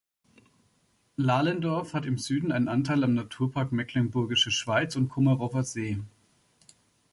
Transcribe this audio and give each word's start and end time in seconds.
Lalendorf 1.17 1.93
hat 1.93 2.07
im 2.07 2.17
Süden 2.17 2.51
einen 2.51 2.69
Anteil 2.69 3.03
am 3.03 3.13
Naturpark 3.13 3.71
Mecklenburgische 3.71 4.49
Schweiz 4.49 4.95
und 4.95 5.09
Kummerower 5.09 5.63
See. 5.63 5.99